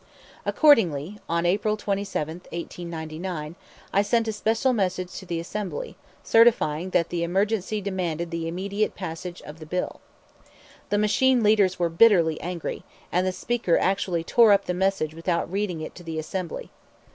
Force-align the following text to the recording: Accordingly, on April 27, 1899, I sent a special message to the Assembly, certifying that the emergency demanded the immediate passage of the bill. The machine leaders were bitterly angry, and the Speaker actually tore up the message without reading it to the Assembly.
Accordingly, 0.47 1.19
on 1.29 1.45
April 1.45 1.77
27, 1.77 2.33
1899, 2.51 3.55
I 3.93 4.01
sent 4.01 4.27
a 4.27 4.33
special 4.33 4.73
message 4.73 5.13
to 5.19 5.27
the 5.27 5.39
Assembly, 5.39 5.95
certifying 6.23 6.89
that 6.89 7.09
the 7.09 7.21
emergency 7.21 7.81
demanded 7.81 8.31
the 8.31 8.47
immediate 8.47 8.95
passage 8.95 9.43
of 9.43 9.59
the 9.59 9.67
bill. 9.67 10.01
The 10.89 10.97
machine 10.97 11.43
leaders 11.43 11.77
were 11.77 11.89
bitterly 11.89 12.41
angry, 12.41 12.83
and 13.11 13.27
the 13.27 13.31
Speaker 13.31 13.77
actually 13.77 14.23
tore 14.23 14.51
up 14.53 14.65
the 14.65 14.73
message 14.73 15.13
without 15.13 15.51
reading 15.51 15.81
it 15.81 15.93
to 15.93 16.03
the 16.03 16.17
Assembly. 16.17 16.71